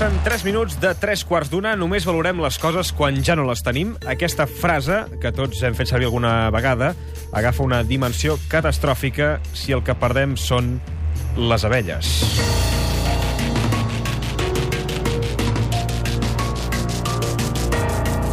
Passen 0.00 0.22
3 0.24 0.44
minuts 0.48 0.78
de 0.80 0.94
3 0.96 1.22
quarts 1.28 1.50
d'una. 1.52 1.74
Només 1.76 2.06
valorem 2.08 2.38
les 2.40 2.56
coses 2.56 2.88
quan 2.96 3.18
ja 3.20 3.34
no 3.36 3.44
les 3.44 3.60
tenim. 3.60 3.90
Aquesta 4.08 4.46
frase, 4.48 5.02
que 5.20 5.28
tots 5.28 5.60
hem 5.60 5.76
fet 5.76 5.92
servir 5.92 6.08
alguna 6.08 6.48
vegada, 6.56 6.94
agafa 7.36 7.66
una 7.68 7.82
dimensió 7.84 8.38
catastròfica 8.48 9.34
si 9.52 9.76
el 9.76 9.84
que 9.84 9.98
perdem 10.00 10.38
són 10.40 10.78
les 11.36 11.68
abelles. 11.68 12.16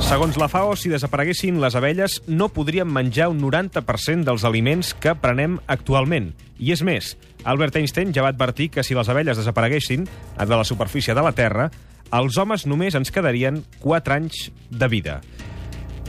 Segons 0.08 0.38
la 0.40 0.48
FAO, 0.48 0.76
si 0.80 0.88
desapareguessin 0.88 1.58
les 1.60 1.76
abelles, 1.76 2.22
no 2.32 2.48
podríem 2.56 2.88
menjar 2.88 3.28
un 3.28 3.42
90% 3.44 4.24
dels 4.28 4.46
aliments 4.48 4.94
que 4.96 5.12
prenem 5.20 5.58
actualment. 5.68 6.30
I 6.64 6.72
és 6.78 6.84
més, 6.88 7.10
Albert 7.44 7.76
Einstein 7.80 8.14
ja 8.16 8.24
va 8.24 8.32
advertir 8.32 8.70
que 8.72 8.86
si 8.88 8.96
les 8.96 9.10
abelles 9.12 9.38
desapareguessin 9.38 10.08
de 10.08 10.48
la 10.56 10.64
superfície 10.64 11.14
de 11.18 11.26
la 11.26 11.34
Terra, 11.36 11.68
els 12.16 12.40
homes 12.40 12.64
només 12.66 12.96
ens 12.96 13.12
quedarien 13.12 13.60
4 13.84 14.16
anys 14.16 14.48
de 14.72 14.88
vida. 14.88 15.20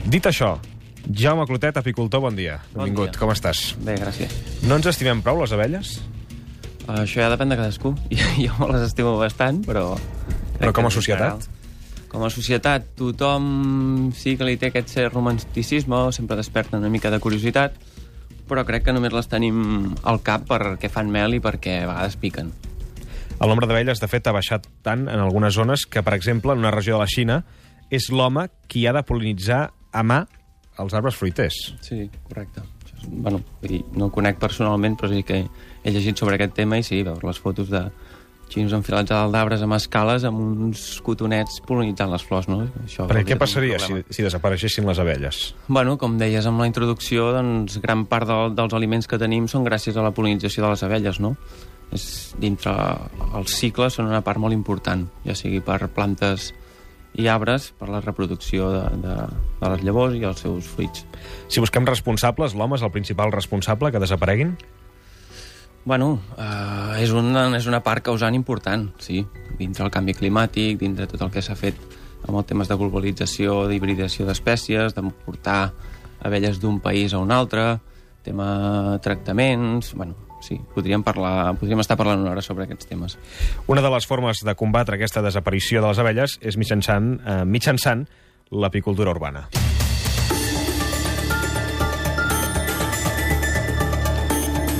Dit 0.07 0.31
això, 0.31 0.55
Jaume 1.11 1.49
Clotet, 1.51 1.77
apicultor, 1.83 2.23
bon 2.23 2.39
dia. 2.39 2.61
Bon 2.71 2.85
Benvingut, 2.85 3.17
dia. 3.17 3.19
com 3.19 3.35
estàs? 3.35 3.73
Bé, 3.83 3.99
gràcies. 3.99 4.31
No 4.63 4.79
ens 4.79 4.87
estimem 4.95 5.25
prou, 5.27 5.43
les 5.43 5.53
abelles? 5.57 5.97
Uh, 6.87 7.03
això 7.03 7.25
ja 7.27 7.33
depèn 7.35 7.51
de 7.51 7.59
cadascú. 7.59 7.97
Jo 8.39 8.55
me 8.63 8.73
les 8.77 8.87
estimo 8.93 9.19
bastant, 9.19 9.65
però... 9.67 9.97
Però 10.59 10.73
com 10.75 10.87
a 10.87 10.91
que 10.93 11.01
societat? 11.03 11.43
general- 11.43 11.55
Com 12.09 12.25
a 12.25 12.31
societat, 12.33 12.87
tothom 12.97 14.09
sí 14.17 14.37
que 14.39 14.47
li 14.49 14.57
té 14.57 14.71
aquest 14.71 14.95
cert 14.95 15.13
romanticisme, 15.13 16.07
sempre 16.17 16.39
desperta 16.39 16.81
una 16.81 16.89
mica 16.89 17.13
de 17.13 17.21
curiositat, 17.21 17.77
però 18.49 18.65
crec 18.65 18.87
que 18.87 18.95
només 18.97 19.13
les 19.13 19.29
tenim 19.29 19.93
al 20.09 20.23
cap 20.25 20.47
perquè 20.49 20.89
fan 20.89 21.13
mel 21.13 21.37
i 21.37 21.43
perquè 21.45 21.83
a 21.83 21.91
vegades 21.91 22.17
piquen. 22.17 22.51
El 23.39 23.53
nombre 23.53 23.69
d'abelles, 23.71 24.01
de 24.01 24.09
fet, 24.11 24.27
ha 24.27 24.35
baixat 24.35 24.65
tant 24.83 25.05
en 25.07 25.21
algunes 25.21 25.55
zones 25.55 25.85
que, 25.87 26.03
per 26.03 26.17
exemple, 26.17 26.57
en 26.57 26.65
una 26.65 26.73
regió 26.75 26.97
de 26.97 27.05
la 27.05 27.11
Xina, 27.13 27.43
és 27.91 28.09
l'home 28.11 28.49
qui 28.69 28.87
ha 28.89 28.95
de 28.97 29.05
polinitzar 29.07 29.69
a 29.93 30.03
mà 30.03 30.25
els 30.83 30.95
arbres 30.95 31.17
fruiters. 31.19 31.59
Sí, 31.85 32.09
correcte. 32.27 32.65
Bueno, 33.07 33.41
vull 33.61 33.71
dir, 33.77 33.83
no 33.95 34.09
el 34.09 34.15
conec 34.15 34.41
personalment, 34.43 34.97
però 34.99 35.13
sí 35.13 35.23
que 35.27 35.45
he 35.45 35.93
llegit 35.95 36.19
sobre 36.19 36.35
aquest 36.39 36.57
tema 36.57 36.81
i 36.81 36.87
sí, 36.87 37.03
veure 37.07 37.29
les 37.29 37.39
fotos 37.39 37.71
de 37.71 37.85
xinos 38.53 38.75
enfilats 38.77 39.13
a 39.13 39.23
dalt 39.23 39.35
d'arbres 39.35 39.63
amb 39.65 39.77
escales 39.77 40.25
amb 40.29 40.41
uns 40.41 40.85
cotonets 41.05 41.61
polinitzant 41.69 42.13
les 42.13 42.25
flors, 42.27 42.49
no? 42.51 42.61
Això 42.85 43.07
Perquè 43.11 43.35
què 43.35 43.39
passaria 43.41 43.81
si, 43.83 44.01
si 44.11 44.27
desapareixessin 44.27 44.89
les 44.89 45.01
abelles? 45.03 45.43
Bueno, 45.69 45.97
com 46.01 46.19
deies 46.21 46.47
amb 46.49 46.63
la 46.63 46.69
introducció, 46.71 47.31
doncs 47.37 47.81
gran 47.85 48.07
part 48.11 48.29
del, 48.31 48.55
dels 48.59 48.77
aliments 48.77 49.11
que 49.11 49.21
tenim 49.21 49.49
són 49.51 49.67
gràcies 49.67 49.97
a 49.97 50.07
la 50.07 50.15
polinització 50.17 50.65
de 50.67 50.73
les 50.75 50.87
abelles, 50.87 51.21
no? 51.21 51.35
És, 51.95 52.35
dintre 52.37 52.73
els 53.39 53.55
cicles 53.57 53.97
són 53.97 54.11
una 54.11 54.25
part 54.25 54.41
molt 54.41 54.57
important, 54.57 55.07
ja 55.25 55.37
sigui 55.39 55.63
per 55.65 55.81
plantes 55.95 56.53
i 57.19 57.27
arbres, 57.27 57.73
per 57.79 57.89
la 57.91 58.01
reproducció 58.05 58.69
de, 58.71 58.83
de, 59.03 59.15
de 59.59 59.71
les 59.73 59.85
llavors 59.87 60.15
i 60.15 60.27
els 60.29 60.43
seus 60.45 60.69
fruits. 60.71 61.07
Si 61.51 61.63
busquem 61.63 61.89
responsables, 61.89 62.55
l'home 62.55 62.77
és 62.79 62.85
el 62.85 62.93
principal 62.95 63.33
responsable 63.35 63.91
que 63.91 64.03
desapareguin? 64.03 64.55
Bueno, 65.89 66.21
eh, 66.37 67.01
és, 67.01 67.15
una, 67.17 67.47
és 67.57 67.65
una 67.65 67.79
part 67.81 68.05
causant 68.05 68.35
important, 68.37 68.83
sí, 69.01 69.23
dintre 69.57 69.87
el 69.87 69.91
canvi 69.91 70.13
climàtic, 70.13 70.75
dintre 70.83 71.07
tot 71.09 71.23
el 71.25 71.31
que 71.33 71.41
s'ha 71.41 71.55
fet 71.57 71.79
amb 72.27 72.35
els 72.37 72.45
temes 72.51 72.69
de 72.69 72.77
globalització, 72.77 73.63
d'hibridació 73.71 74.27
d'espècies, 74.29 74.93
de 74.93 75.05
portar 75.25 75.71
abelles 76.21 76.59
d'un 76.61 76.77
país 76.85 77.15
a 77.17 77.23
un 77.25 77.33
altre, 77.33 77.79
tema 78.21 78.99
tractaments... 79.01 79.95
Bueno, 79.97 80.13
sí, 80.45 80.59
podríem, 80.75 81.01
parlar, 81.07 81.55
podríem 81.57 81.81
estar 81.81 81.97
parlant 81.97 82.21
una 82.21 82.35
hora 82.35 82.45
sobre 82.45 82.67
aquests 82.69 82.91
temes. 82.91 83.17
Una 83.65 83.81
de 83.81 83.93
les 83.95 84.09
formes 84.11 84.45
de 84.45 84.57
combatre 84.61 84.99
aquesta 85.01 85.25
desaparició 85.25 85.81
de 85.81 85.89
les 85.89 86.03
abelles 86.05 86.37
és 86.45 86.61
mitjançant, 86.61 87.15
eh, 87.25 87.39
mitjançant 87.49 88.05
l'apicultura 88.53 89.17
urbana. 89.17 89.47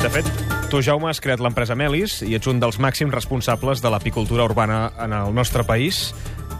De 0.05 0.13
fet, 0.13 0.48
tu, 0.69 0.83
Jaume, 0.85 1.09
has 1.09 1.21
creat 1.25 1.41
l'empresa 1.41 1.73
Melis 1.79 2.19
i 2.27 2.35
ets 2.37 2.49
un 2.51 2.59
dels 2.61 2.77
màxims 2.83 3.15
responsables 3.15 3.81
de 3.81 3.89
l'apicultura 3.89 4.45
urbana 4.45 4.91
en 5.01 5.15
el 5.17 5.33
nostre 5.35 5.65
país. 5.65 6.13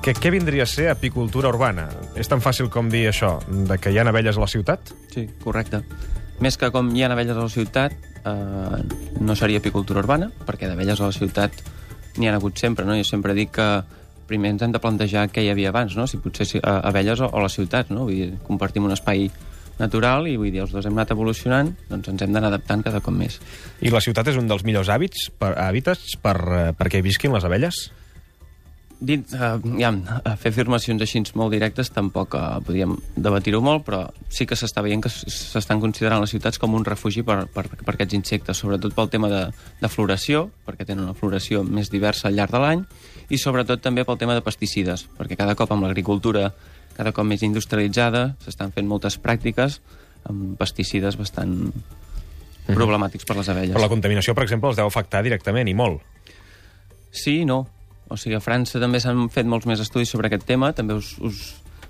Que, 0.05 0.15
què 0.17 0.31
vindria 0.33 0.65
a 0.65 0.71
ser 0.71 0.87
apicultura 0.89 1.51
urbana? 1.53 1.89
És 2.17 2.31
tan 2.31 2.41
fàcil 2.41 2.71
com 2.73 2.89
dir 2.89 3.09
això, 3.11 3.37
de 3.49 3.77
que 3.77 3.93
hi 3.93 3.99
ha 3.99 4.07
abelles 4.09 4.39
a 4.39 4.45
la 4.45 4.49
ciutat? 4.49 4.95
Sí, 5.13 5.27
correcte. 5.43 5.83
Més 6.41 6.57
que 6.57 6.71
com 6.73 6.89
hi 6.97 7.05
ha 7.05 7.11
abelles 7.13 7.37
a 7.37 7.45
la 7.45 7.53
ciutat, 7.53 7.97
eh, 8.25 8.81
no 9.21 9.37
seria 9.37 9.61
apicultura 9.61 10.01
urbana, 10.01 10.31
perquè 10.47 10.71
d'abelles 10.71 11.01
a 11.03 11.11
la 11.11 11.17
ciutat 11.17 11.61
n'hi 12.17 12.31
ha 12.31 12.37
hagut 12.39 12.57
sempre, 12.57 12.87
no? 12.89 12.97
Jo 12.97 13.05
sempre 13.05 13.37
dic 13.37 13.53
que 13.59 13.69
primer 14.29 14.55
ens 14.55 14.65
hem 14.65 14.73
de 14.73 14.81
plantejar 14.81 15.29
què 15.33 15.45
hi 15.45 15.53
havia 15.53 15.69
abans, 15.75 15.97
no? 15.97 16.07
Si 16.07 16.21
potser 16.23 16.47
si, 16.49 16.63
eh, 16.63 16.63
abelles 16.65 17.21
o, 17.21 17.29
o 17.29 17.45
la 17.45 17.53
ciutat, 17.53 17.93
no? 17.93 18.07
Vull 18.09 18.23
dir, 18.23 18.31
compartim 18.47 18.89
un 18.89 18.97
espai 18.97 19.29
natural 19.81 20.29
i 20.31 20.37
vull 20.39 20.53
dir, 20.53 20.65
els 20.65 20.75
dos 20.75 20.87
hem 20.89 20.97
anat 20.97 21.15
evolucionant, 21.15 21.73
doncs 21.91 22.11
ens 22.13 22.25
hem 22.25 22.35
d'anar 22.35 22.53
adaptant 22.53 22.85
cada 22.87 23.03
cop 23.05 23.15
més. 23.15 23.39
I 23.81 23.95
la 23.95 24.03
ciutat 24.05 24.31
és 24.33 24.41
un 24.41 24.51
dels 24.51 24.67
millors 24.67 24.91
hàbits 24.93 25.31
per, 25.39 25.55
hàbitats 25.59 26.19
per, 26.23 26.37
eh, 26.37 26.69
perquè 26.79 27.03
visquin 27.05 27.35
les 27.35 27.47
abelles? 27.49 27.89
Dit, 28.99 29.31
uh, 29.31 29.61
ja, 29.79 29.93
fer 30.43 30.51
afirmacions 30.51 31.03
així 31.05 31.21
molt 31.39 31.53
directes 31.55 31.93
tampoc 31.95 32.35
uh, 32.35 32.57
podríem 32.67 32.97
debatir-ho 33.15 33.61
molt, 33.63 33.85
però 33.87 34.01
sí 34.27 34.43
que 34.43 34.59
s'està 34.59 34.83
veient 34.83 35.05
que 35.05 35.13
s'estan 35.13 35.79
considerant 35.79 36.19
les 36.25 36.33
ciutats 36.35 36.59
com 36.59 36.75
un 36.75 36.87
refugi 36.87 37.23
per, 37.23 37.45
per, 37.55 37.69
per 37.79 37.95
aquests 37.95 38.17
insectes, 38.19 38.59
sobretot 38.59 38.97
pel 38.97 39.13
tema 39.13 39.31
de, 39.31 39.45
de 39.79 39.91
floració, 39.93 40.49
perquè 40.67 40.89
tenen 40.89 41.05
una 41.05 41.15
floració 41.15 41.63
més 41.63 41.93
diversa 41.95 42.27
al 42.27 42.35
llarg 42.41 42.57
de 42.57 42.63
l'any, 42.65 42.83
i 43.31 43.39
sobretot 43.39 43.87
també 43.87 44.03
pel 44.03 44.19
tema 44.19 44.35
de 44.35 44.43
pesticides, 44.43 45.07
perquè 45.15 45.39
cada 45.39 45.55
cop 45.55 45.71
amb 45.77 45.87
l'agricultura 45.87 46.49
cada 46.99 47.15
cop 47.15 47.27
més 47.29 47.45
industrialitzada 47.47 48.33
s'estan 48.43 48.75
fent 48.75 48.89
moltes 48.91 49.17
pràctiques 49.23 49.79
amb 50.29 50.59
pesticides 50.59 51.17
bastant 51.17 51.55
problemàtics 52.69 53.25
per 53.25 53.39
les 53.39 53.49
abelles. 53.49 53.73
Però 53.77 53.87
la 53.87 53.93
contaminació, 53.93 54.35
per 54.37 54.45
exemple, 54.45 54.69
els 54.73 54.77
deu 54.81 54.91
afectar 54.91 55.23
directament, 55.25 55.71
i 55.71 55.77
molt. 55.79 56.03
Sí 57.15 57.45
no. 57.49 57.63
O 58.09 58.17
sigui, 58.17 58.37
a 58.37 58.43
França 58.45 58.81
també 58.81 59.01
s'han 59.01 59.29
fet 59.33 59.49
molts 59.49 59.69
més 59.69 59.81
estudis 59.81 60.11
sobre 60.11 60.29
aquest 60.29 60.45
tema. 60.49 60.73
També 60.77 60.97
us, 60.97 61.15
us 61.25 61.41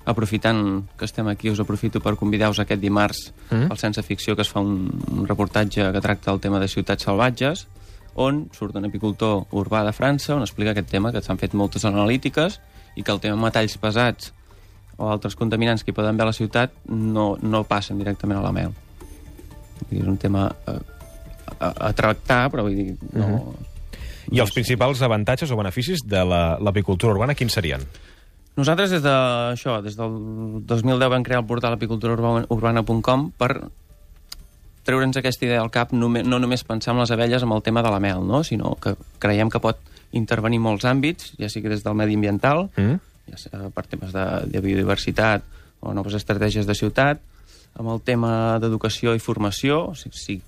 aprofitant 0.08 0.84
que 0.98 1.06
estem 1.06 1.26
aquí, 1.28 1.50
us 1.50 1.60
aprofito 1.62 2.00
per 2.04 2.14
convidar-vos 2.16 2.60
aquest 2.62 2.80
dimarts 2.80 3.32
Mm. 3.50 3.70
al 3.70 3.78
Sense 3.78 4.02
Ficció, 4.02 4.36
que 4.36 4.42
es 4.42 4.50
fa 4.52 4.60
un, 4.60 4.88
un 5.10 5.26
reportatge 5.26 5.90
que 5.92 6.00
tracta 6.04 6.32
el 6.32 6.40
tema 6.40 6.60
de 6.60 6.68
ciutats 6.68 7.04
salvatges, 7.04 7.66
on 8.14 8.48
surt 8.52 8.76
un 8.76 8.84
apicultor 8.84 9.46
urbà 9.54 9.84
de 9.86 9.92
França, 9.92 10.34
on 10.34 10.42
explica 10.42 10.72
aquest 10.74 10.90
tema, 10.90 11.12
que 11.12 11.22
s'han 11.22 11.38
fet 11.38 11.54
moltes 11.54 11.84
analítiques, 11.88 12.60
i 12.96 13.02
que 13.02 13.12
el 13.14 13.20
tema 13.20 13.38
metalls 13.40 13.78
pesats 13.78 14.32
o 14.98 15.08
altres 15.08 15.34
contaminants 15.38 15.84
que 15.86 15.92
hi 15.92 15.96
poden 15.96 16.14
haver 16.16 16.26
a 16.26 16.30
la 16.32 16.36
ciutat 16.36 16.72
no, 16.90 17.36
no 17.40 17.62
passen 17.64 17.98
directament 18.02 18.40
a 18.40 18.44
la 18.44 18.52
mel. 18.52 18.72
És 19.94 20.02
un 20.04 20.16
tema 20.18 20.48
a, 20.66 20.74
a, 21.58 21.72
a 21.88 21.92
tractar, 21.94 22.48
però 22.52 22.66
vull 22.66 22.74
dir, 22.76 22.96
no... 23.14 23.54
I 24.28 24.42
els 24.44 24.50
principals 24.52 25.00
avantatges 25.06 25.48
o 25.50 25.56
beneficis 25.56 26.02
de 26.04 26.20
la- 26.26 26.58
l'apicultura 26.60 27.14
urbana, 27.14 27.32
quins 27.38 27.54
serien? 27.56 27.80
Nosaltres 28.58 28.90
des 28.90 29.02
de 29.06 29.12
això, 29.54 29.78
des 29.80 29.94
del 29.96 30.18
2010 30.66 31.08
vam 31.14 31.22
crear 31.24 31.40
el 31.40 31.46
portal 31.46 31.76
apiculturaurbana.com 31.78 33.28
per 33.38 33.52
treure'ns 34.88 35.16
aquesta 35.20 35.44
idea 35.46 35.60
al 35.62 35.70
cap, 35.70 35.92
només, 35.92 36.24
no 36.26 36.38
només 36.40 36.64
pensar 36.64 36.94
en 36.94 37.00
les 37.02 37.10
abelles 37.12 37.42
amb 37.44 37.54
el 37.56 37.62
tema 37.62 37.82
de 37.84 37.90
la 37.92 38.00
mel, 38.00 38.22
no? 38.26 38.42
sinó 38.44 38.74
que 38.80 38.94
creiem 39.20 39.50
que 39.52 39.60
pot 39.60 39.78
intervenir 40.16 40.58
molts 40.64 40.86
àmbits, 40.88 41.34
ja 41.38 41.48
sigui 41.52 41.68
des 41.68 41.82
del 41.84 41.94
medi 41.98 42.16
ambiental, 42.16 42.68
Mm? 42.76 42.98
Ja 43.30 43.40
sigui 43.40 43.70
per 43.74 43.86
temes 43.86 44.12
de, 44.14 44.26
de 44.50 44.62
biodiversitat 44.64 45.44
o 45.80 45.94
noves 45.94 46.16
estratègies 46.18 46.66
de 46.66 46.74
ciutat, 46.74 47.20
amb 47.78 47.92
el 47.92 48.00
tema 48.02 48.58
d'educació 48.62 49.14
i 49.14 49.22
formació, 49.22 49.92
sigui, 49.98 50.18
sí, 50.18 50.38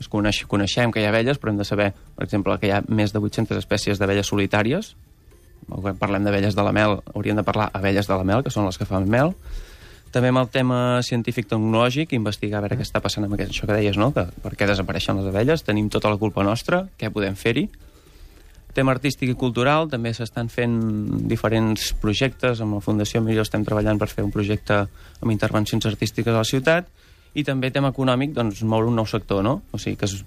es 0.00 0.08
coneix, 0.08 0.44
coneixem 0.48 0.92
que 0.92 1.02
hi 1.02 1.06
ha 1.06 1.12
abelles, 1.12 1.38
però 1.40 1.52
hem 1.52 1.60
de 1.60 1.66
saber, 1.68 1.90
per 2.16 2.24
exemple, 2.24 2.56
que 2.60 2.70
hi 2.70 2.74
ha 2.74 2.82
més 2.88 3.12
de 3.12 3.20
800 3.20 3.58
espècies 3.60 4.00
d'abelles 4.00 4.30
solitàries. 4.32 4.94
Quan 5.68 5.98
parlem 6.00 6.24
d'abelles 6.24 6.56
de 6.56 6.64
la 6.64 6.72
mel, 6.72 7.00
hauríem 7.12 7.36
de 7.36 7.44
parlar 7.44 7.68
abelles 7.76 8.08
de 8.08 8.16
la 8.16 8.24
mel, 8.24 8.44
que 8.46 8.52
són 8.54 8.64
les 8.66 8.80
que 8.80 8.88
fan 8.88 9.08
mel. 9.10 9.34
També 10.10 10.32
amb 10.32 10.40
el 10.40 10.48
tema 10.50 10.78
científic-tecnològic, 11.06 12.16
investigar 12.16 12.58
a 12.58 12.64
veure 12.64 12.80
què 12.80 12.86
està 12.86 13.02
passant 13.04 13.26
amb 13.26 13.36
aquest, 13.36 13.52
això 13.52 13.68
que 13.68 13.76
deies, 13.76 13.98
no? 14.00 14.08
Que, 14.16 14.24
per 14.42 14.56
què 14.58 14.66
desapareixen 14.66 15.20
les 15.20 15.28
abelles? 15.30 15.62
Tenim 15.62 15.92
tota 15.92 16.10
la 16.10 16.18
culpa 16.18 16.42
nostra, 16.46 16.86
què 16.98 17.12
podem 17.14 17.36
fer-hi? 17.38 17.68
Tema 18.74 18.92
artístic 18.94 19.32
i 19.32 19.36
cultural, 19.38 19.88
també 19.90 20.12
s'estan 20.14 20.50
fent 20.52 20.76
diferents 21.30 21.90
projectes. 21.98 22.60
Amb 22.62 22.78
la 22.78 22.82
Fundació 22.84 23.22
Millor 23.24 23.48
estem 23.48 23.64
treballant 23.66 23.98
per 23.98 24.10
fer 24.12 24.22
un 24.22 24.30
projecte 24.30 24.84
amb 24.86 25.32
intervencions 25.34 25.88
artístiques 25.90 26.32
a 26.32 26.44
la 26.44 26.46
ciutat. 26.46 26.90
I 27.34 27.42
també 27.46 27.70
tema 27.74 27.90
econòmic, 27.90 28.34
doncs, 28.34 28.62
moure 28.62 28.90
un 28.90 28.98
nou 28.98 29.08
sector, 29.10 29.42
no? 29.46 29.60
O 29.72 29.78
sigui, 29.78 29.98
que 29.98 30.06
és... 30.06 30.22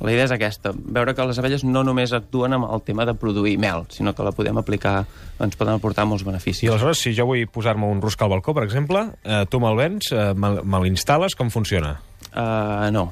la 0.00 0.12
idea 0.12 0.26
és 0.28 0.32
aquesta, 0.32 0.74
veure 0.76 1.14
que 1.16 1.24
les 1.24 1.38
abelles 1.40 1.64
no 1.64 1.80
només 1.84 2.12
actuen 2.12 2.52
amb 2.52 2.68
el 2.68 2.82
tema 2.84 3.06
de 3.08 3.14
produir 3.16 3.56
mel, 3.58 3.86
sinó 3.88 4.12
que 4.12 4.24
la 4.24 4.32
podem 4.36 4.60
aplicar, 4.60 5.06
ens 5.40 5.56
poden 5.56 5.78
aportar 5.80 6.04
molts 6.04 6.24
I 6.24 6.28
beneficis. 6.28 6.68
aleshores, 6.68 7.00
si 7.00 7.14
jo 7.16 7.24
vull 7.30 7.46
posar-me 7.48 7.88
un 7.88 8.02
rusc 8.04 8.20
al 8.20 8.32
balcó, 8.32 8.52
per 8.52 8.64
exemple, 8.64 9.06
eh, 9.24 9.44
tu 9.48 9.60
me'l 9.60 9.76
vens, 9.76 10.12
eh, 10.12 10.34
me 10.36 10.82
l'instal·les, 10.84 11.36
com 11.36 11.48
funciona? 11.48 11.96
Uh, 12.34 12.92
no. 12.92 13.08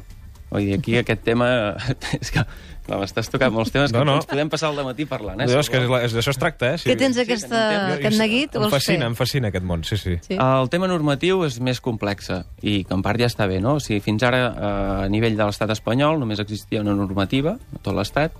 Vull 0.50 0.68
dir, 0.68 0.76
aquí 0.78 0.98
aquest 1.00 1.24
tema 1.24 1.48
és 2.20 2.30
que 2.30 2.44
No, 2.86 2.98
m'estàs 3.00 3.30
tocant 3.32 3.50
molts 3.54 3.70
temes 3.72 3.90
que 3.92 3.96
No, 3.96 4.04
no. 4.04 4.16
ens 4.20 4.26
podem 4.28 4.50
passar 4.52 4.68
el 4.70 4.84
matí 4.84 5.06
parlant, 5.08 5.40
eh? 5.40 5.46
No, 5.46 5.52
si 5.54 5.58
és 5.58 5.70
que 5.70 5.78
és, 5.78 5.86
vol. 5.88 5.96
la- 5.98 6.04
és 6.04 6.12
d'això 6.12 6.30
es 6.34 6.38
tracta, 6.38 6.74
eh? 6.74 6.76
Què 6.84 6.96
tens 7.00 7.16
aquesta, 7.16 7.60
Jo- 7.88 7.94
aquest 7.94 8.18
neguit? 8.18 8.54
Em 8.56 8.68
fascina, 8.70 8.98
fer? 8.98 9.06
em 9.06 9.14
fascina 9.16 9.48
aquest 9.48 9.64
món, 9.64 9.84
sí, 9.84 9.96
sí. 9.96 10.18
Sí. 10.28 10.34
El 10.36 10.68
tema 10.68 10.86
normatiu 10.86 11.44
és 11.46 11.60
més 11.60 11.80
complex 11.80 12.28
i 12.60 12.84
que 12.84 12.92
en 12.92 13.00
part 13.00 13.18
ja 13.18 13.26
està 13.26 13.46
bé, 13.48 13.60
no? 13.60 13.76
O 13.76 13.80
sigui, 13.80 14.00
fins 14.04 14.22
ara, 14.22 14.42
eh, 14.52 15.04
a 15.06 15.08
nivell 15.08 15.34
de 15.36 15.44
l'estat 15.48 15.70
espanyol, 15.70 16.20
només 16.20 16.38
existia 16.44 16.82
una 16.82 16.92
normativa 16.94 17.56
a 17.56 17.78
tot 17.80 17.94
l'estat 17.96 18.32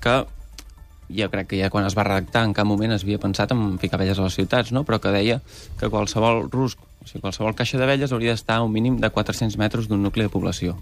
que 0.00 0.24
jo 1.08 1.28
crec 1.30 1.46
que 1.46 1.58
ja 1.60 1.68
quan 1.70 1.84
es 1.86 1.94
va 1.96 2.02
redactar 2.02 2.44
en 2.44 2.54
cap 2.56 2.66
moment 2.66 2.90
es 2.96 3.04
havia 3.04 3.18
pensat 3.18 3.52
en 3.52 3.78
ficar 3.78 4.00
abelles 4.00 4.18
a 4.18 4.22
les 4.24 4.34
ciutats, 4.34 4.72
no? 4.72 4.84
però 4.84 4.98
que 5.00 5.12
deia 5.14 5.40
que 5.78 5.88
qualsevol 5.88 6.48
rusc, 6.50 6.78
o 6.80 7.06
sigui, 7.06 7.20
qualsevol 7.20 7.54
caixa 7.54 7.78
d'abelles 7.78 8.10
hauria 8.10 8.32
d'estar 8.32 8.56
a 8.56 8.62
un 8.62 8.72
mínim 8.72 8.96
de 8.98 9.10
400 9.10 9.58
metres 9.58 9.86
d'un 9.86 10.02
nucli 10.02 10.22
de 10.24 10.28
població. 10.32 10.78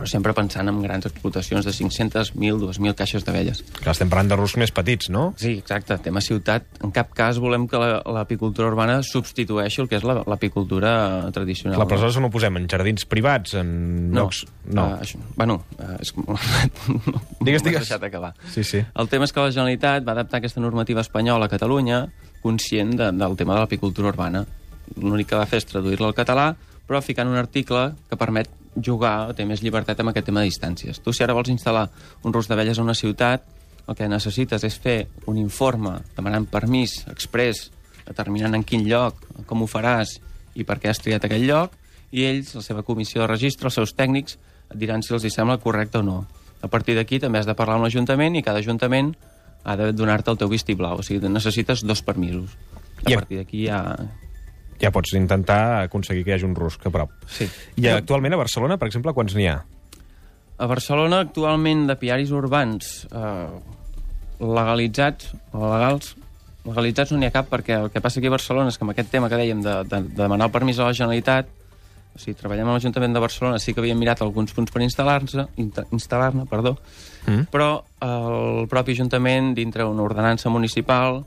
Però 0.00 0.08
sempre 0.08 0.32
pensant 0.32 0.64
en 0.70 0.78
grans 0.80 1.04
explotacions 1.04 1.66
de 1.68 1.72
500, 1.76 2.30
1.000, 2.32 2.56
2.000 2.62 2.94
caixes 2.96 3.24
d'abelles. 3.26 3.58
Que 3.82 3.90
estem 3.92 4.08
parlant 4.08 4.30
de 4.32 4.36
ruscs 4.38 4.56
més 4.56 4.70
petits, 4.72 5.10
no? 5.12 5.34
Sí, 5.36 5.58
exacte. 5.60 5.98
Tema 6.00 6.22
ciutat. 6.24 6.64
En 6.80 6.88
cap 6.96 7.10
cas 7.12 7.36
volem 7.42 7.66
que 7.68 7.76
la- 7.76 7.98
l'apicultura 8.16 8.70
urbana 8.72 9.02
substitueixi 9.04 9.82
el 9.84 9.90
que 9.90 9.98
és 10.00 10.06
la- 10.08 10.22
l'apicultura 10.24 11.28
tradicional. 11.36 11.76
Clar, 11.76 11.86
però 11.86 11.98
aleshores 12.00 12.16
on 12.16 12.24
ho 12.24 12.30
posem? 12.32 12.56
En 12.56 12.68
jardins 12.72 13.04
privats? 13.04 13.52
En 13.60 14.10
no. 14.10 14.22
llocs... 14.24 14.46
No. 14.70 14.86
Uh, 14.86 15.00
això, 15.04 15.18
bueno, 15.36 15.58
uh, 15.76 15.96
és... 16.00 16.14
no, 16.16 17.20
Digues, 17.44 17.62
digues. 17.62 17.82
deixat 17.84 18.02
acabar. 18.08 18.32
Sí, 18.54 18.64
sí. 18.64 18.80
El 18.94 19.08
tema 19.12 19.28
és 19.28 19.32
que 19.36 19.40
la 19.44 19.52
Generalitat 19.52 20.06
va 20.08 20.12
adaptar 20.16 20.38
aquesta 20.40 20.60
normativa 20.64 21.04
espanyola 21.04 21.44
a 21.50 21.52
Catalunya 21.52 22.06
conscient 22.40 22.96
de, 22.96 23.10
del 23.12 23.36
tema 23.36 23.52
de 23.58 23.60
l'apicultura 23.66 24.08
urbana. 24.14 24.46
L'únic 24.96 25.28
que 25.28 25.36
va 25.36 25.44
fer 25.46 25.60
és 25.60 25.68
traduir-la 25.68 26.08
al 26.08 26.16
català, 26.16 26.54
però 26.88 27.02
ficant 27.04 27.28
un 27.28 27.36
article 27.36 27.90
que 28.08 28.16
permet 28.16 28.48
jugar, 28.84 29.32
té 29.36 29.46
més 29.46 29.62
llibertat 29.64 30.00
amb 30.00 30.12
aquest 30.12 30.30
tema 30.30 30.42
de 30.42 30.50
distàncies. 30.50 31.00
Tu, 31.02 31.12
si 31.12 31.24
ara 31.24 31.36
vols 31.36 31.50
instal·lar 31.52 31.88
un 32.24 32.34
rus 32.34 32.48
d'abelles 32.50 32.78
a 32.78 32.84
una 32.84 32.96
ciutat, 32.98 33.44
el 33.88 33.96
que 33.98 34.08
necessites 34.08 34.64
és 34.66 34.78
fer 34.78 34.98
un 35.30 35.38
informe 35.40 35.96
demanant 36.16 36.46
permís 36.50 37.00
express, 37.10 37.70
determinant 38.06 38.54
en 38.58 38.64
quin 38.66 38.86
lloc, 38.86 39.18
com 39.46 39.62
ho 39.62 39.68
faràs 39.70 40.18
i 40.58 40.66
per 40.66 40.78
què 40.82 40.90
has 40.90 41.00
triat 41.02 41.24
aquell 41.26 41.46
lloc, 41.46 41.74
i 42.10 42.26
ells, 42.26 42.54
la 42.58 42.62
seva 42.62 42.84
comissió 42.86 43.22
de 43.22 43.30
registre, 43.30 43.70
els 43.70 43.78
seus 43.78 43.94
tècnics, 43.94 44.38
et 44.70 44.78
diran 44.78 45.02
si 45.02 45.14
els 45.14 45.26
hi 45.26 45.32
sembla 45.34 45.60
correcte 45.62 46.00
o 46.00 46.06
no. 46.06 46.24
A 46.62 46.68
partir 46.68 46.96
d'aquí 46.98 47.20
també 47.22 47.40
has 47.40 47.48
de 47.48 47.56
parlar 47.58 47.78
amb 47.78 47.86
l'Ajuntament 47.86 48.36
i 48.36 48.44
cada 48.46 48.60
Ajuntament 48.62 49.14
ha 49.64 49.76
de 49.76 49.90
donar-te 49.92 50.32
el 50.32 50.40
teu 50.40 50.50
vistiplau, 50.50 51.00
o 51.00 51.06
sigui, 51.06 51.28
necessites 51.28 51.84
dos 51.86 52.02
permisos. 52.02 52.56
A 53.04 53.14
partir 53.14 53.40
d'aquí 53.40 53.66
ja... 53.68 53.82
Ja 54.80 54.90
pots 54.94 55.12
intentar 55.18 55.82
aconseguir 55.84 56.24
que 56.24 56.32
hi 56.32 56.34
hagi 56.38 56.46
un 56.48 56.54
rusc 56.56 56.86
a 56.86 56.90
prop. 56.94 57.10
Sí. 57.28 57.48
I 57.76 57.88
actualment 57.92 58.34
a 58.34 58.40
Barcelona, 58.40 58.78
per 58.80 58.88
exemple, 58.88 59.12
quants 59.16 59.34
n'hi 59.36 59.46
ha? 59.50 59.58
A 60.60 60.66
Barcelona, 60.68 61.20
actualment, 61.24 61.86
de 61.88 61.96
piaris 62.00 62.30
urbans 62.36 63.06
eh, 63.12 63.46
legalitzats 64.40 65.32
o 65.52 65.62
legals, 65.68 66.14
legalitzats 66.64 67.12
no 67.12 67.18
n'hi 67.20 67.28
ha 67.30 67.34
cap 67.34 67.48
perquè 67.52 67.78
el 67.80 67.90
que 67.92 68.00
passa 68.04 68.20
aquí 68.20 68.28
a 68.28 68.34
Barcelona 68.34 68.68
és 68.72 68.76
que 68.78 68.84
amb 68.84 68.92
aquest 68.94 69.10
tema 69.12 69.28
que 69.32 69.38
dèiem 69.40 69.62
de, 69.64 69.78
de, 69.88 70.02
de 70.08 70.16
demanar 70.22 70.48
el 70.50 70.54
permís 70.54 70.78
a 70.80 70.88
la 70.88 70.96
Generalitat, 70.96 71.48
o 72.10 72.18
sigui, 72.18 72.34
treballem 72.36 72.68
a 72.68 72.74
l'Ajuntament 72.74 73.14
de 73.14 73.22
Barcelona, 73.22 73.60
sí 73.62 73.72
que 73.72 73.80
havíem 73.80 73.98
mirat 74.00 74.20
alguns 74.24 74.52
punts 74.56 74.72
per 74.74 74.82
instal·lar-ne, 74.82 75.46
instal·lar-ne, 75.90 76.46
perdó, 76.50 76.76
Mm. 77.20 77.50
però 77.52 77.82
el 78.00 78.64
propi 78.72 78.94
Ajuntament, 78.96 79.50
dintre 79.54 79.84
una 79.84 80.00
ordenança 80.06 80.48
municipal, 80.48 81.18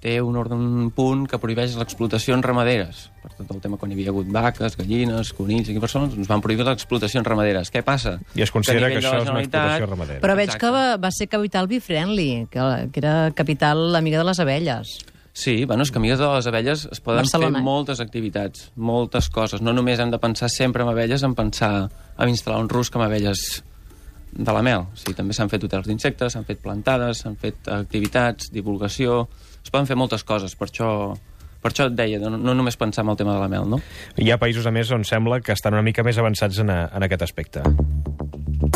té 0.00 0.20
un, 0.22 0.36
orden, 0.38 0.60
un 0.62 0.90
punt 0.94 1.24
que 1.26 1.40
prohibeix 1.42 1.74
les 1.74 1.82
explotacions 1.82 2.44
ramaderes. 2.44 3.08
Per 3.22 3.32
tot 3.34 3.50
el 3.56 3.60
tema 3.64 3.76
quan 3.80 3.90
hi 3.90 3.96
havia 3.96 4.12
hagut 4.12 4.28
vaques, 4.30 4.76
gallines, 4.78 5.32
conills, 5.34 5.68
aquí 5.68 5.82
Barcelona, 5.82 6.14
ens 6.14 6.30
van 6.30 6.42
prohibir 6.44 6.64
les 6.64 6.78
explotacions 6.78 7.26
ramaderes. 7.26 7.72
Què 7.74 7.82
passa? 7.82 8.16
I 8.38 8.46
es 8.46 8.52
considera 8.54 8.88
que, 8.92 9.00
de 9.00 9.02
això 9.02 9.24
és 9.24 9.30
una 9.30 9.42
explotació 9.42 9.90
ramadera. 9.90 10.22
Però 10.22 10.36
veig 10.38 10.52
Exacte. 10.52 10.66
que 10.66 10.72
va, 10.76 10.84
va 11.02 11.10
ser 11.10 11.28
capital 11.28 11.66
be-friendly, 11.66 12.46
que, 12.52 12.66
que 12.94 13.02
era 13.02 13.16
capital 13.34 13.96
amiga 13.98 14.22
de 14.22 14.28
les 14.30 14.38
abelles. 14.40 14.98
Sí, 15.38 15.64
bueno, 15.64 15.84
és 15.86 15.90
que 15.94 15.98
amigues 15.98 16.18
de 16.18 16.26
les 16.26 16.46
abelles 16.50 16.86
es 16.90 17.02
poden 17.02 17.22
Barcelona. 17.22 17.58
fer 17.58 17.64
moltes 17.66 18.00
activitats, 18.02 18.70
moltes 18.74 19.28
coses. 19.30 19.62
No 19.62 19.74
només 19.74 19.98
hem 20.02 20.10
de 20.10 20.18
pensar 20.18 20.48
sempre 20.50 20.82
en 20.82 20.90
abelles, 20.90 21.22
en 21.22 21.34
pensar 21.38 21.88
en 22.18 22.30
instal·lar 22.30 22.58
un 22.62 22.70
rusc 22.70 22.96
amb 22.98 23.06
abelles 23.06 23.62
de 24.32 24.52
la 24.52 24.62
mel. 24.62 24.86
O 24.86 24.98
sigui, 24.98 25.14
també 25.18 25.34
s'han 25.34 25.50
fet 25.50 25.62
hotels 25.62 25.86
d'insectes, 25.86 26.34
s'han 26.34 26.46
fet 26.46 26.58
plantades, 26.62 27.22
s'han 27.24 27.36
fet 27.38 27.66
activitats, 27.80 28.50
divulgació... 28.54 29.26
Es 29.64 29.72
poden 29.74 29.88
fer 29.88 29.96
moltes 29.98 30.24
coses, 30.24 30.54
per 30.56 30.68
això, 30.68 30.90
per 31.62 31.72
això 31.72 31.88
et 31.90 31.96
deia, 31.98 32.20
no, 32.22 32.36
no 32.36 32.54
només 32.56 32.78
pensar 32.78 33.04
en 33.04 33.12
el 33.12 33.20
tema 33.20 33.34
de 33.36 33.42
la 33.42 33.50
mel, 33.52 33.68
no? 33.68 33.80
Hi 34.16 34.30
ha 34.30 34.38
països, 34.40 34.66
a 34.66 34.74
més, 34.74 34.90
on 34.94 35.04
sembla 35.04 35.40
que 35.44 35.56
estan 35.56 35.76
una 35.76 35.86
mica 35.86 36.06
més 36.06 36.18
avançats 36.18 36.62
en, 36.62 36.70
a, 36.70 36.84
en 36.94 37.08
aquest 37.08 37.26
aspecte. 37.28 37.64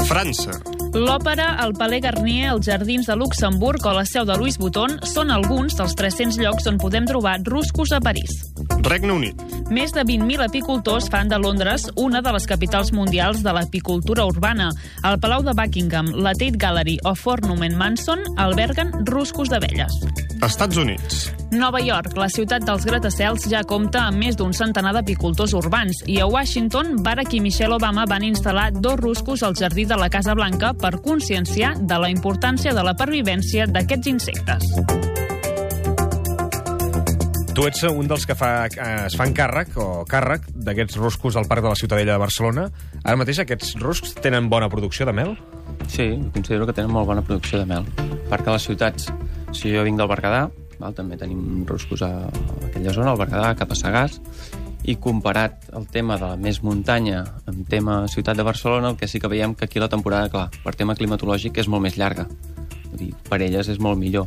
França. 0.07 0.55
L'òpera, 0.93 1.57
el 1.65 1.73
Palais 1.79 2.03
Garnier, 2.05 2.51
els 2.53 2.67
Jardins 2.69 3.07
de 3.09 3.17
Luxemburg 3.17 3.85
o 3.89 3.95
la 3.97 4.05
seu 4.07 4.27
de 4.29 4.37
Louis 4.39 4.59
Vuitton 4.61 4.99
són 5.09 5.33
alguns 5.35 5.77
dels 5.79 5.95
300 5.99 6.39
llocs 6.43 6.69
on 6.71 6.79
podem 6.83 7.07
trobar 7.09 7.39
ruscos 7.49 7.95
a 7.97 8.01
París. 8.03 8.43
Regne 8.85 9.15
Unit. 9.15 9.43
Més 9.73 9.95
de 9.97 10.05
20.000 10.05 10.45
apicultors 10.45 11.09
fan 11.13 11.33
de 11.33 11.39
Londres 11.41 11.89
una 11.97 12.21
de 12.23 12.35
les 12.35 12.47
capitals 12.51 12.93
mundials 12.93 13.43
de 13.43 13.55
l'apicultura 13.57 14.27
urbana. 14.29 14.71
El 15.03 15.19
Palau 15.23 15.47
de 15.47 15.57
Buckingham, 15.57 16.13
la 16.19 16.35
Tate 16.37 16.61
Gallery 16.61 16.99
o 17.09 17.15
Fornum 17.17 17.65
Manson 17.79 18.23
alberguen 18.37 18.93
ruscos 19.09 19.49
d'abelles. 19.49 19.97
Estats 20.43 20.77
Units. 20.77 21.31
Nova 21.55 21.79
York, 21.79 22.17
la 22.19 22.27
ciutat 22.33 22.65
dels 22.67 22.83
gratacels, 22.89 23.45
ja 23.47 23.61
compta 23.69 24.09
amb 24.09 24.19
més 24.19 24.35
d'un 24.39 24.51
centenar 24.57 24.91
d'apicultors 24.97 25.55
urbans 25.55 26.01
i 26.11 26.19
a 26.19 26.27
Washington, 26.27 26.97
Barack 27.05 27.37
i 27.39 27.41
Michelle 27.45 27.77
Obama 27.79 28.09
van 28.11 28.27
instal·lar 28.27 28.73
dos 28.75 28.99
ruscos 28.99 29.45
al 29.47 29.55
jardí 29.55 29.85
de 29.87 29.99
la 30.01 30.11
Casa 30.11 30.35
Blanca 30.35 30.73
per 30.75 30.97
conscienciar 31.05 31.77
de 31.79 32.01
la 32.03 32.11
importància 32.11 32.75
de 32.75 32.83
la 32.83 32.97
pervivència 32.99 33.69
d'aquests 33.71 34.11
insectes. 34.11 34.67
Tu 37.53 37.67
ets 37.69 37.83
un 37.85 38.07
dels 38.09 38.25
que 38.27 38.35
fa, 38.35 38.67
eh, 38.67 39.07
es 39.07 39.15
fan 39.15 39.35
càrrec 39.37 39.77
o 39.77 40.07
càrrec 40.09 40.49
d'aquests 40.57 40.97
ruscos 40.97 41.37
al 41.37 41.47
Parc 41.47 41.63
de 41.63 41.69
la 41.69 41.77
Ciutadella 41.77 42.17
de 42.17 42.23
Barcelona. 42.23 42.71
Ara 43.05 43.19
mateix 43.21 43.43
aquests 43.45 43.77
ruscs 43.79 44.15
tenen 44.25 44.49
bona 44.49 44.71
producció 44.73 45.05
de 45.07 45.13
mel? 45.13 45.37
Sí, 45.87 46.17
considero 46.33 46.67
que 46.67 46.73
tenen 46.73 46.91
molt 46.91 47.07
bona 47.07 47.23
producció 47.23 47.61
de 47.61 47.67
mel. 47.67 47.85
Que 48.33 48.49
a 48.49 48.55
les 48.55 48.65
ciutats, 48.65 49.13
si 49.53 49.73
jo 49.73 49.83
vinc 49.85 49.99
del 50.01 50.09
Berguedà, 50.11 50.47
val, 50.81 50.95
també 50.97 51.17
tenim 51.21 51.65
ruscos 51.69 52.03
a 52.03 52.29
aquella 52.67 52.93
zona, 52.95 53.13
al 53.13 53.19
Berguedà, 53.21 53.53
cap 53.59 53.71
a 53.71 53.79
Sagàs, 53.79 54.21
i 54.85 54.97
comparat 54.99 55.69
el 55.79 55.87
tema 55.87 56.17
de 56.19 56.27
la 56.33 56.37
més 56.37 56.59
muntanya 56.63 57.21
amb 57.47 57.69
tema 57.71 58.01
ciutat 58.11 58.37
de 58.37 58.43
Barcelona, 58.43 58.91
el 58.91 58.97
que 58.99 59.07
sí 59.07 59.21
que 59.23 59.29
veiem 59.31 59.55
que 59.55 59.67
aquí 59.67 59.79
la 59.79 59.89
temporada, 59.89 60.29
clar, 60.33 60.49
per 60.65 60.75
tema 60.75 60.97
climatològic 60.99 61.61
és 61.63 61.69
molt 61.71 61.85
més 61.85 61.97
llarga. 62.01 62.27
Vull 62.91 62.99
dir, 62.99 63.13
per 63.29 63.39
elles 63.43 63.69
és 63.71 63.79
molt 63.79 63.99
millor. 64.01 64.27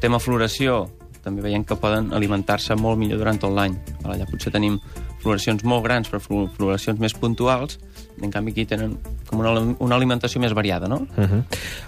Tema 0.00 0.20
floració, 0.22 0.84
també 1.24 1.42
veiem 1.42 1.64
que 1.66 1.74
poden 1.76 2.12
alimentar-se 2.14 2.76
molt 2.78 2.96
millor 3.00 3.18
durant 3.18 3.40
tot 3.42 3.50
l'any. 3.52 3.74
Allà 4.06 4.24
potser 4.30 4.52
tenim 4.54 4.78
floracions 5.18 5.64
molt 5.66 5.82
grans, 5.84 6.08
però 6.08 6.20
flo- 6.22 6.46
floracions 6.54 7.00
més 7.02 7.12
puntuals, 7.18 7.80
en 8.22 8.30
canvi 8.30 8.52
aquí 8.52 8.64
tenen 8.66 8.98
com 9.28 9.40
una, 9.40 9.52
una 9.78 9.96
alimentació 9.96 10.40
més 10.40 10.52
variada, 10.54 10.88
no? 10.88 10.96
Uh 11.16 11.24
-huh. 11.24 11.42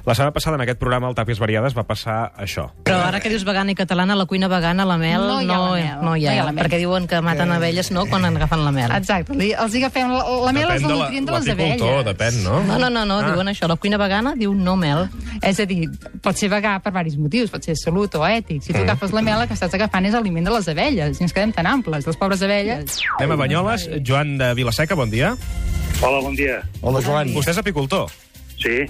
La 0.06 0.14
setmana 0.14 0.32
passada 0.32 0.56
en 0.56 0.60
aquest 0.62 0.78
programa, 0.78 1.08
el 1.08 1.14
Tàpies 1.14 1.38
Variades, 1.38 1.76
va 1.76 1.84
passar 1.84 2.32
això. 2.36 2.70
Però 2.84 3.02
ara 3.06 3.20
que 3.20 3.28
dius 3.28 3.44
vegana 3.44 3.70
i 3.72 3.74
catalana, 3.74 4.14
la 4.14 4.26
cuina 4.26 4.48
vegana, 4.48 4.84
la 4.84 4.96
mel, 4.98 5.20
No 5.20 5.40
hi 5.40 5.44
ha 5.44 5.46
no, 5.46 5.66
la 5.66 5.70
mel. 5.72 5.74
no 5.74 5.80
hi 5.80 5.88
ha, 5.88 5.96
No 6.02 6.16
hi 6.16 6.26
ha 6.38 6.44
la 6.44 6.52
mel. 6.52 6.64
perquè 6.66 6.78
diuen 6.78 7.06
que 7.06 7.20
maten 7.20 7.50
abelles, 7.52 7.90
no?, 7.90 8.06
quan 8.06 8.24
agafen 8.24 8.64
la 8.64 8.72
mel. 8.72 8.90
Exacte, 8.92 9.34
li, 9.34 9.52
els 9.52 9.74
agafem... 9.74 10.08
La, 10.10 10.24
la 10.46 10.52
mel 10.52 10.70
és 10.70 10.82
el 10.82 10.88
nutrient 10.88 11.26
de 11.26 11.32
les 11.32 11.48
abelles. 11.48 12.04
depèn, 12.04 12.42
no? 12.44 12.62
No, 12.64 12.78
no, 12.78 12.90
no, 12.90 13.04
no 13.04 13.18
Ah. 13.18 13.32
diuen 13.32 13.48
això. 13.48 13.66
La 13.68 13.76
cuina 13.76 13.96
vegana 13.96 14.34
diu 14.36 14.54
no 14.54 14.76
mel. 14.76 15.08
És 15.42 15.58
a 15.60 15.66
dir, 15.66 15.88
pot 16.22 16.36
ser 16.36 16.50
vegà 16.50 16.80
per 16.80 16.92
diversos 16.92 17.18
motius, 17.18 17.50
pot 17.50 17.62
ser 17.62 17.74
salut 17.76 18.14
o 18.14 18.20
ètic. 18.26 18.60
Si 18.62 18.72
tu 18.72 18.78
Mm. 18.78 18.82
agafes 18.82 19.12
la 19.12 19.22
mel, 19.22 19.40
el 19.40 19.48
que 19.48 19.54
estàs 19.54 19.72
agafant 19.74 20.04
és 20.06 20.14
aliment 20.14 20.44
de 20.46 20.50
les 20.50 20.68
abelles, 20.68 21.20
i 21.20 21.22
ens 21.22 21.32
quedem 21.32 21.52
tan 21.52 21.66
amples, 21.66 22.06
les 22.06 22.16
pobres 22.16 22.42
abelles. 22.42 22.98
Anem 23.18 23.32
a 23.32 23.36
Banyoles. 23.36 23.88
Joan 24.04 24.38
de 24.38 24.54
Vilaseca, 24.54 24.94
bon 24.94 25.10
dia. 25.10 25.36
Hola, 26.00 26.20
bon 26.24 26.32
dia. 26.32 26.62
Hola, 26.80 27.02
Joan. 27.04 27.28
Vostè 27.36 27.52
és 27.52 27.58
apicultor? 27.60 28.08
Sí, 28.56 28.86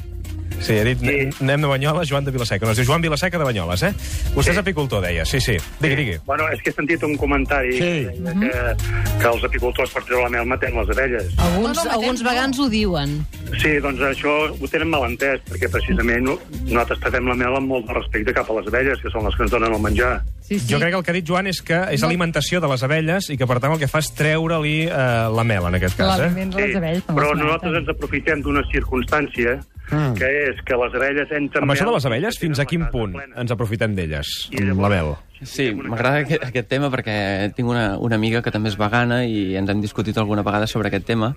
Sí, 0.61 0.75
he 0.75 0.85
dit, 0.85 0.99
Sí. 1.01 1.43
anem 1.43 1.61
de 1.63 1.67
Banyoles, 1.67 2.09
Joan 2.09 2.25
de 2.25 2.31
Vilaseca. 2.31 2.67
No, 2.67 2.73
es 2.73 2.79
diu 2.79 2.87
Joan 2.87 3.01
Vilaseca 3.03 3.39
de 3.39 3.45
Banyoles, 3.45 3.83
eh? 3.83 3.95
Vostè 4.35 4.51
és 4.53 4.59
apicultor, 4.59 5.03
deia. 5.03 5.25
Sí, 5.25 5.41
sí. 5.41 5.57
Digui, 5.81 5.97
digui. 5.97 6.19
bueno, 6.27 6.45
és 6.53 6.61
que 6.63 6.71
he 6.71 6.73
sentit 6.73 7.03
un 7.03 7.17
comentari 7.17 7.73
Sí. 7.73 7.81
que, 7.81 8.77
que 9.21 9.27
els 9.27 9.45
apicultors 9.45 9.91
per 9.91 10.05
treure 10.05 10.25
la 10.25 10.29
mel 10.31 10.47
matem 10.47 10.77
les 10.77 10.89
abelles. 10.91 11.33
Alguns, 11.39 11.77
No, 11.79 11.85
no, 11.85 11.91
alguns 11.91 12.23
no. 12.23 12.29
vegans 12.31 12.59
ho 12.59 12.69
diuen. 12.69 13.27
Sí, 13.59 13.79
doncs 13.81 14.01
això 14.01 14.51
ho 14.53 14.69
tenen 14.69 14.89
mal 14.91 15.03
entès, 15.11 15.41
perquè 15.49 15.69
precisament 15.71 16.23
no- 16.23 16.39
nosaltres 16.67 17.01
tratem 17.01 17.27
la 17.27 17.35
mel 17.35 17.57
amb 17.57 17.67
molt 17.67 17.87
de 17.87 17.95
respecte 17.95 18.33
cap 18.35 18.49
a 18.51 18.53
les 18.61 18.67
abelles, 18.69 18.99
que 19.03 19.11
són 19.11 19.25
les 19.25 19.35
que 19.35 19.43
ens 19.43 19.51
donen 19.51 19.73
el 19.75 19.81
menjar. 19.81 20.23
Sí, 20.43 20.59
sí. 20.59 20.67
Jo 20.75 20.79
crec 20.79 20.91
que 20.93 20.99
el 20.99 21.05
que 21.05 21.11
ha 21.11 21.15
dit 21.15 21.27
Joan 21.27 21.47
és 21.47 21.63
que 21.63 21.81
és 21.93 22.03
alimentació 22.03 22.61
de 22.61 22.69
les 22.69 22.83
abelles 22.83 23.31
i 23.31 23.37
que, 23.39 23.47
per 23.47 23.61
tant, 23.61 23.73
el 23.73 23.79
que 23.79 23.89
fa 23.89 23.99
és 24.01 24.13
treure-li 24.15 24.89
eh, 24.89 25.29
la 25.35 25.45
mel, 25.45 25.65
en 25.67 25.75
aquest 25.77 25.97
cas, 25.97 26.19
eh? 26.21 26.31
Les 26.35 26.77
abelles. 26.77 27.03
quan 27.07 27.17
però 27.17 27.35
nosaltres 27.35 27.73
maten. 27.73 27.77
ens 27.77 27.89
aprofitem 27.89 28.43
d'una 28.43 28.63
circumstància 28.73 29.61
Mm. 29.91 30.15
que 30.15 30.29
és 30.51 30.61
que 30.67 30.77
les 30.79 30.95
abelles 30.95 31.33
entren... 31.35 31.65
Amb 31.67 31.75
això 31.75 31.89
de 31.89 31.95
les 31.97 32.07
abelles, 32.07 32.39
fins 32.39 32.61
a 32.63 32.67
quin 32.69 32.87
punt 32.93 33.17
plena. 33.17 33.35
ens 33.43 33.51
aprofitem 33.51 33.97
d'elles, 33.97 34.29
amb 34.55 34.85
la 34.85 34.91
mel? 34.93 35.15
Sí, 35.43 35.71
m'agrada 35.75 36.23
aquest, 36.23 36.45
aquest 36.47 36.69
tema 36.71 36.91
perquè 36.93 37.17
tinc 37.57 37.69
una, 37.69 37.97
una 37.99 38.19
amiga 38.21 38.43
que 38.45 38.53
també 38.55 38.71
és 38.71 38.79
vegana 38.79 39.25
i 39.25 39.57
ens 39.59 39.73
hem 39.73 39.81
discutit 39.83 40.19
alguna 40.21 40.45
vegada 40.47 40.69
sobre 40.71 40.93
aquest 40.93 41.09
tema. 41.09 41.35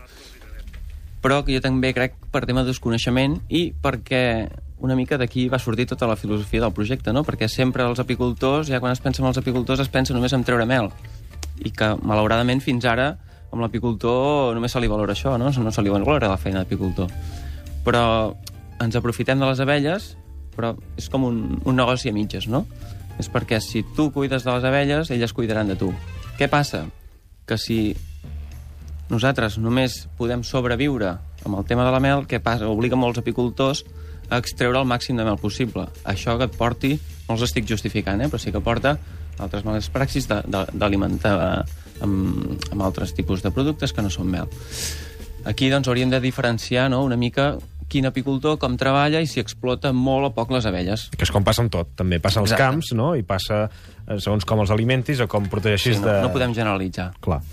però 1.24 1.40
que 1.48 1.56
jo 1.56 1.62
també 1.64 1.94
crec 1.96 2.18
per 2.34 2.44
tema 2.44 2.66
de 2.66 2.74
desconeixement 2.74 3.38
i 3.48 3.72
perquè 3.72 4.50
una 4.84 4.96
mica 5.00 5.16
d'aquí 5.18 5.48
va 5.48 5.58
sortir 5.58 5.86
tota 5.88 6.06
la 6.06 6.18
filosofia 6.20 6.60
del 6.60 6.74
projecte, 6.76 7.14
no? 7.16 7.24
perquè 7.24 7.48
sempre 7.48 7.86
els 7.88 8.02
apicultors, 8.04 8.68
ja 8.68 8.82
quan 8.84 8.92
es 8.92 9.00
pensa 9.00 9.24
en 9.24 9.30
els 9.30 9.40
apicultors, 9.40 9.80
es 9.80 9.88
pensa 9.88 10.14
només 10.14 10.34
en 10.36 10.44
treure 10.44 10.66
mel, 10.68 10.90
i 11.64 11.72
que 11.72 11.94
malauradament 12.04 12.60
fins 12.60 12.84
ara 12.84 13.14
amb 13.54 13.62
l'apicultor 13.64 14.52
només 14.58 14.76
se 14.76 14.82
li 14.84 14.92
valora 14.92 15.16
això, 15.16 15.38
no? 15.40 15.48
no 15.48 15.72
se 15.72 15.86
li 15.86 15.94
valora 15.94 16.28
la 16.28 16.42
feina 16.42 16.66
d'apicultor. 16.66 17.08
Però 17.84 18.34
ens 18.84 18.96
aprofitem 18.96 19.40
de 19.40 19.50
les 19.50 19.62
abelles, 19.64 20.14
però 20.56 20.74
és 21.00 21.10
com 21.10 21.26
un, 21.28 21.44
un 21.64 21.78
negoci 21.78 22.12
a 22.12 22.16
mitges, 22.16 22.48
no? 22.48 22.66
És 23.22 23.30
perquè 23.30 23.60
si 23.62 23.84
tu 23.96 24.10
cuides 24.14 24.46
de 24.46 24.54
les 24.54 24.66
abelles, 24.66 25.12
elles 25.14 25.34
cuidaran 25.34 25.70
de 25.70 25.78
tu. 25.78 25.92
Què 26.40 26.50
passa? 26.50 26.86
Que 27.48 27.60
si 27.60 27.94
nosaltres 29.12 29.60
només 29.62 30.06
podem 30.18 30.44
sobreviure 30.48 31.18
amb 31.44 31.60
el 31.60 31.68
tema 31.70 31.86
de 31.86 31.92
la 31.94 32.02
mel, 32.02 32.26
què 32.30 32.40
passa? 32.42 32.70
Obliga 32.72 32.98
molts 32.98 33.20
apicultors 33.22 33.84
a 34.30 34.40
extreure 34.40 34.80
el 34.80 34.90
màxim 34.90 35.20
de 35.20 35.26
mel 35.28 35.38
possible. 35.38 35.86
Això 36.10 36.38
que 36.40 36.48
et 36.50 36.56
porti, 36.58 36.96
no 37.28 37.36
els 37.36 37.44
estic 37.46 37.68
justificant, 37.70 38.24
eh? 38.24 38.30
però 38.32 38.42
sí 38.42 38.54
que 38.54 38.64
porta 38.64 38.98
altres 39.42 39.66
males 39.66 39.90
praxis 39.90 40.28
d'alimentar 40.30 41.36
amb, 42.06 42.64
amb 42.72 42.86
altres 42.86 43.14
tipus 43.18 43.44
de 43.44 43.52
productes 43.52 43.94
que 43.94 44.06
no 44.06 44.12
són 44.14 44.30
mel. 44.32 44.50
Aquí 45.46 45.68
doncs, 45.70 45.90
hauríem 45.92 46.12
de 46.14 46.22
diferenciar 46.24 46.88
no, 46.90 47.04
una 47.04 47.18
mica 47.20 47.58
quin 47.94 48.10
apicultor 48.10 48.58
com 48.62 48.76
treballa 48.80 49.22
i 49.22 49.30
si 49.30 49.42
explota 49.44 49.94
molt 49.94 50.32
o 50.32 50.34
poc 50.34 50.54
les 50.56 50.66
abelles. 50.70 51.08
Que 51.14 51.28
és 51.28 51.34
com 51.34 51.46
passa 51.46 51.62
amb 51.66 51.74
tot. 51.74 51.94
També 52.00 52.20
passa 52.24 52.42
als 52.42 52.52
Exacte. 52.52 52.66
camps, 52.66 52.94
no? 52.98 53.14
I 53.20 53.26
passa 53.28 53.66
eh, 53.68 54.18
segons 54.18 54.48
com 54.50 54.64
els 54.64 54.74
alimentis 54.74 55.22
o 55.22 55.30
com 55.30 55.50
protegeixis 55.52 56.00
Sí, 56.00 56.02
no, 56.02 56.10
de... 56.10 56.22
no 56.26 56.32
podem 56.34 56.56
generalitzar. 56.58 57.12
Clar. 57.24 57.44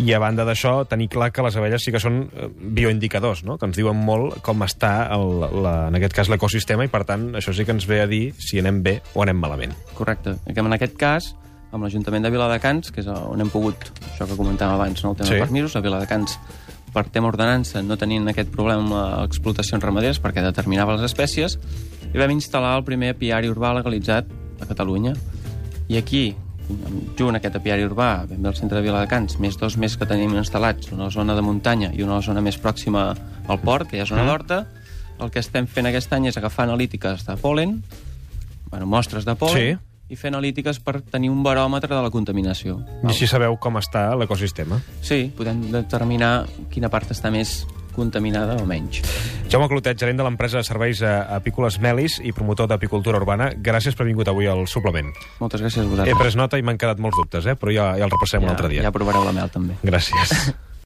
I 0.00 0.12
a 0.14 0.20
banda 0.22 0.46
d'això, 0.46 0.84
tenir 0.88 1.08
clar 1.10 1.28
que 1.34 1.42
les 1.42 1.56
abelles 1.58 1.82
sí 1.84 1.92
que 1.94 2.00
són 2.02 2.22
eh, 2.30 2.48
bioindicadors, 2.50 3.44
no? 3.46 3.58
que 3.58 3.68
ens 3.68 3.78
diuen 3.78 3.98
molt 3.98 4.38
com 4.46 4.62
està, 4.66 5.10
el, 5.14 5.44
la, 5.62 5.74
en 5.90 5.98
aquest 5.98 6.16
cas, 6.16 6.30
l'ecosistema, 6.32 6.86
i 6.86 6.90
per 6.90 7.02
tant, 7.06 7.30
això 7.38 7.54
sí 7.54 7.66
que 7.66 7.74
ens 7.74 7.86
ve 7.90 8.00
a 8.02 8.08
dir 8.10 8.24
si 8.38 8.62
anem 8.62 8.82
bé 8.86 9.00
o 9.14 9.24
anem 9.26 9.38
malament. 9.42 9.74
Correcte. 9.98 10.38
En 10.46 10.78
aquest 10.78 10.96
cas, 10.98 11.34
amb 11.70 11.86
l'Ajuntament 11.86 12.26
de 12.26 12.32
Viladecans, 12.32 12.90
que 12.94 13.02
és 13.02 13.10
on 13.10 13.42
hem 13.42 13.50
pogut, 13.52 13.90
això 14.12 14.26
que 14.26 14.38
comentàvem 14.38 14.78
abans, 14.78 15.04
no? 15.04 15.12
el 15.12 15.20
tema 15.20 15.30
sí. 15.30 15.38
de 15.38 15.44
permisos, 15.46 15.76
a 15.76 15.84
Viladecans, 15.84 16.38
per 16.92 17.06
tema 17.08 17.30
ordenança, 17.30 17.82
no 17.82 17.96
tenien 17.96 18.28
aquest 18.30 18.50
problema 18.52 18.82
amb 18.82 18.94
les 18.94 19.30
explotacions 19.30 19.82
ramaderes 19.82 20.20
perquè 20.22 20.42
determinava 20.44 20.96
les 20.96 21.06
espècies, 21.06 21.58
i 22.10 22.18
vam 22.18 22.32
instal·lar 22.34 22.76
el 22.78 22.86
primer 22.86 23.12
apiari 23.14 23.50
urbà 23.50 23.72
legalitzat 23.76 24.30
a 24.60 24.68
Catalunya. 24.68 25.14
I 25.90 25.98
aquí, 25.98 26.24
junt 27.18 27.34
a 27.34 27.40
aquest 27.40 27.56
apiari 27.58 27.86
urbà, 27.86 28.26
ben 28.30 28.42
bé 28.42 28.50
al 28.50 28.58
centre 28.58 28.78
de 28.78 28.84
Viladecans, 28.86 29.38
més 29.42 29.58
dos 29.58 29.76
més 29.76 29.96
que 29.98 30.06
tenim 30.06 30.34
instal·lats, 30.38 30.92
una 30.94 31.10
zona 31.10 31.34
de 31.38 31.42
muntanya 31.46 31.92
i 31.94 32.02
una 32.06 32.20
zona 32.22 32.42
més 32.42 32.58
pròxima 32.58 33.10
al 33.48 33.60
port, 33.62 33.90
que 33.90 33.98
hi 33.98 34.04
ha 34.04 34.08
zona 34.10 34.26
d'horta, 34.26 34.64
el 35.20 35.30
que 35.30 35.42
estem 35.42 35.66
fent 35.66 35.90
aquest 35.90 36.12
any 36.16 36.30
és 36.30 36.38
agafar 36.38 36.66
analítiques 36.68 37.26
de 37.26 37.36
pol·len, 37.40 37.80
bueno, 38.70 38.86
mostres 38.86 39.26
de 39.26 39.34
pol·len, 39.36 39.56
Sí. 39.74 39.89
I 40.10 40.16
fer 40.18 40.28
analítiques 40.32 40.80
per 40.82 41.00
tenir 41.02 41.30
un 41.30 41.42
baròmetre 41.46 41.94
de 41.94 42.02
la 42.02 42.10
contaminació. 42.10 42.80
I 43.04 43.12
així 43.14 43.28
sabeu 43.30 43.56
com 43.62 43.78
està 43.80 44.08
l'ecosistema. 44.18 44.80
Sí, 45.02 45.28
podem 45.36 45.68
determinar 45.72 46.46
quina 46.70 46.90
part 46.92 47.10
està 47.14 47.30
més 47.30 47.60
contaminada 47.94 48.54
o 48.62 48.66
menys. 48.66 49.00
Jaume 49.50 49.66
Clotet, 49.68 49.98
gerent 49.98 50.16
de 50.20 50.24
l'empresa 50.24 50.60
de 50.60 50.64
serveis 50.64 51.00
eh, 51.02 51.10
apícoles 51.34 51.80
Melis 51.82 52.20
i 52.22 52.30
promotor 52.32 52.68
d'apicultura 52.70 53.18
urbana, 53.18 53.50
gràcies 53.58 53.96
per 53.98 54.06
vingut 54.06 54.30
avui 54.30 54.46
al 54.46 54.62
suplement. 54.70 55.10
Moltes 55.42 55.60
gràcies 55.60 55.82
a 55.82 55.86
He 55.86 55.90
vosaltres. 55.90 56.18
pres 56.22 56.38
nota 56.38 56.58
i 56.58 56.62
m'han 56.62 56.78
quedat 56.78 57.02
molts 57.02 57.18
dubtes, 57.18 57.46
eh? 57.50 57.56
però 57.58 57.74
ja, 57.74 57.90
ja 57.98 58.06
el 58.06 58.14
repassem 58.14 58.46
un 58.46 58.52
altre 58.54 58.70
dia. 58.70 58.86
Ja 58.86 58.94
provareu 58.94 59.26
la 59.26 59.34
mel, 59.36 59.50
també. 59.50 59.74
Gràcies. 59.82 60.52